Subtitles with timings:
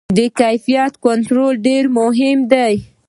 [0.17, 2.73] د کیفیت کنټرول ډېر مهم دی.